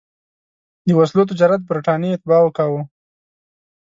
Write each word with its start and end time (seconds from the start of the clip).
د 0.87 0.89
وسلو 0.99 1.29
تجارت 1.29 1.61
برټانیې 1.69 2.13
اتباعو 2.15 2.55
کاوه. 2.57 2.81